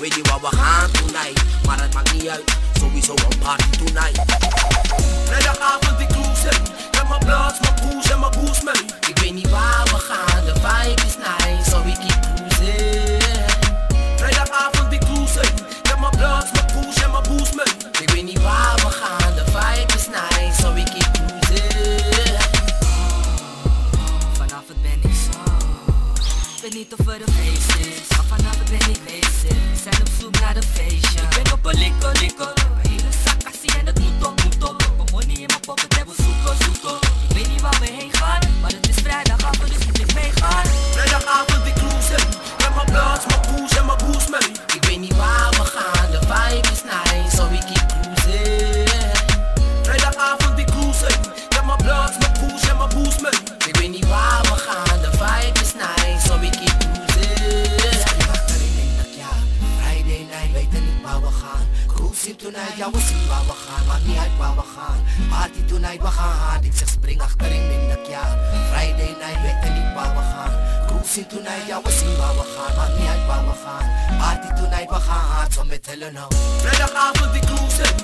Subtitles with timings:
[0.00, 0.08] boxer.
[0.08, 1.44] Weet je waar we gaan tonight?
[1.66, 4.18] Maar het maakt niet uit, sowieso een party tonight.
[5.30, 6.99] Ik cruisen, met mijn bloods,
[27.50, 29.56] niet of er een feest is, maar vanavond ben ik bezig.
[29.72, 30.02] We zijn
[31.52, 32.59] op
[62.52, 64.98] tonight, ja we zien waar we gaan, maakt niet uit waar we gaan.
[65.28, 68.24] Party tonight, we gaan hard, ik zeg spring achterin denk dat ja.
[68.70, 70.52] Friday night, weten niet waar we gaan.
[70.86, 73.86] Cruising tonight, ja we zien waar we gaan, maakt niet uit waar we gaan.
[74.18, 76.28] Party tonight, we gaan hard, zo met Helen nou.
[76.58, 77.94] Vrijdagavond ik cruisen,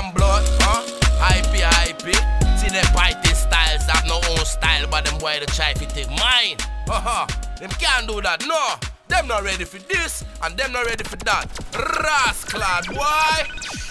[0.00, 0.44] One blood.
[0.60, 0.84] Huh?
[1.18, 2.02] Hype, hype.
[2.58, 6.08] See them fighting styles have no own style, but them boy the try to take
[6.10, 6.56] mine.
[6.86, 7.26] Haha.
[7.58, 8.46] Them can't do that.
[8.46, 8.76] No.
[9.08, 11.46] Them not ready for this, and them not ready for that.
[11.74, 13.87] Rascal, boy.